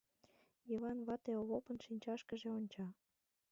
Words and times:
—Йыван 0.69 0.99
вате 1.07 1.31
Овопын 1.41 1.77
шинчашкыже 1.85 2.49
онча. 2.57 2.87